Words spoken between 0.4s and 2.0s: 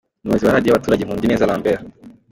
wa Radiyo y’abaturage, Nkundineza Lambert.